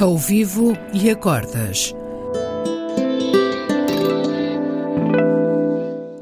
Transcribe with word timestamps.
ao 0.00 0.16
vivo 0.16 0.72
e 0.94 1.10
a 1.10 1.14
cordas. 1.14 1.92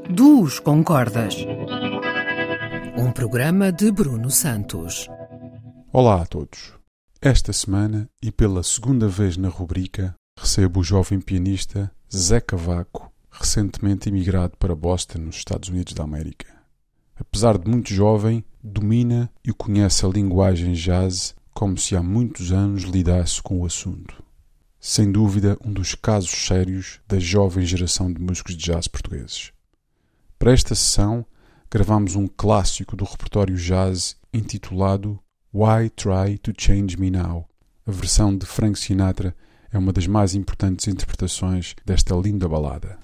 Duos 0.09 0.59
com 0.59 0.83
cordas. 0.83 1.35
Um 2.97 3.09
programa 3.13 3.71
de 3.71 3.89
Bruno 3.89 4.29
Santos. 4.29 5.07
Olá 5.93 6.21
a 6.21 6.25
todos. 6.25 6.73
Esta 7.21 7.53
semana, 7.53 8.09
e 8.21 8.33
pela 8.33 8.63
segunda 8.63 9.07
vez 9.07 9.37
na 9.37 9.47
rubrica, 9.47 10.13
recebo 10.37 10.81
o 10.81 10.83
jovem 10.83 11.21
pianista 11.21 11.89
Zé 12.13 12.41
Cavaco, 12.41 13.09
recentemente 13.31 14.09
emigrado 14.09 14.57
para 14.57 14.75
Boston, 14.75 15.19
nos 15.19 15.37
Estados 15.37 15.69
Unidos 15.69 15.93
da 15.93 16.03
América. 16.03 16.47
Apesar 17.17 17.57
de 17.57 17.69
muito 17.69 17.93
jovem, 17.93 18.43
domina 18.61 19.31
e 19.41 19.53
conhece 19.53 20.05
a 20.05 20.09
linguagem 20.09 20.73
jazz 20.73 21.33
como 21.59 21.77
se 21.77 21.93
há 21.93 22.01
muitos 22.01 22.53
anos 22.53 22.83
lidasse 22.83 23.43
com 23.43 23.59
o 23.59 23.65
assunto. 23.65 24.23
Sem 24.79 25.11
dúvida, 25.11 25.57
um 25.61 25.73
dos 25.73 25.93
casos 25.93 26.31
sérios 26.31 27.01
da 27.05 27.19
jovem 27.19 27.65
geração 27.65 28.09
de 28.09 28.21
músicos 28.21 28.55
de 28.55 28.63
jazz 28.63 28.87
portugueses. 28.87 29.51
Para 30.37 30.53
esta 30.53 30.73
sessão, 30.73 31.25
gravamos 31.69 32.15
um 32.15 32.27
clássico 32.29 32.95
do 32.95 33.03
repertório 33.03 33.57
jazz 33.57 34.15
intitulado 34.33 35.19
Why 35.53 35.89
Try 35.89 36.37
to 36.37 36.53
Change 36.57 36.97
Me 36.97 37.11
Now? 37.11 37.45
A 37.85 37.91
versão 37.91 38.37
de 38.37 38.45
Frank 38.45 38.79
Sinatra 38.79 39.35
é 39.69 39.77
uma 39.77 39.91
das 39.91 40.07
mais 40.07 40.35
importantes 40.35 40.87
interpretações 40.87 41.75
desta 41.85 42.15
linda 42.15 42.47
balada. 42.47 42.97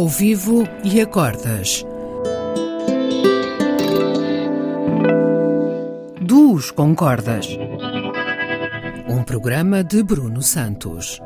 Ao 0.00 0.08
vivo 0.08 0.66
e 0.82 0.98
acordas. 0.98 1.84
Duos 6.22 6.70
com 6.70 6.94
cordas. 6.94 7.46
Um 9.06 9.22
programa 9.22 9.84
de 9.84 10.02
Bruno 10.02 10.40
Santos. 10.40 11.20